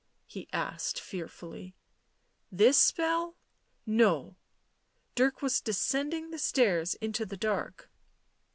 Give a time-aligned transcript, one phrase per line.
[0.25, 1.75] he asked fearfully.
[2.51, 3.35] "This spell?
[3.85, 4.35] No."
[5.13, 7.87] Dirk was descending the sfhirs into the dark.